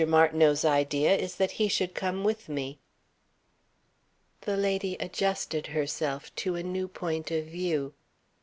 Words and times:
Martineau's 0.07 0.65
idea 0.65 1.15
is 1.15 1.35
that 1.35 1.51
he 1.61 1.67
should 1.67 1.93
come 1.93 2.23
with 2.23 2.49
me." 2.49 2.79
The 4.49 4.57
lady 4.57 4.95
adjusted 4.99 5.67
herself 5.67 6.33
to 6.37 6.55
a 6.55 6.63
new 6.63 6.87
point 6.87 7.29
of 7.29 7.45
view. 7.45 7.93